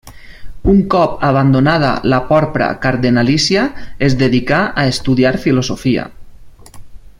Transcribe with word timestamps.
Un 0.71 0.77
cop 0.93 1.11
abandonada 1.27 1.91
la 2.13 2.21
porpra 2.31 2.69
cardenalícia, 2.87 3.67
es 4.09 4.17
dedicà 4.25 4.65
a 4.85 4.87
estudiar 4.95 5.37
filosofia. 5.47 6.11